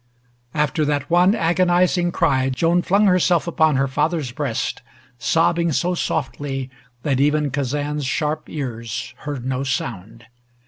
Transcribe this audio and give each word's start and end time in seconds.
After 0.55 0.83
that 0.85 1.11
one 1.11 1.35
agonizing 1.35 2.11
cry, 2.11 2.49
Joan 2.49 2.81
flung 2.81 3.05
herself 3.05 3.45
upon 3.45 3.75
her 3.75 3.87
father's 3.87 4.31
breast, 4.31 4.81
sobbing 5.19 5.71
so 5.71 5.93
softly 5.93 6.71
that 7.03 7.19
even 7.19 7.51
Kazan's 7.51 8.07
sharp 8.07 8.45
ears 8.49 9.13
heard 9.17 9.45
no 9.45 9.63
sound. 9.63 10.25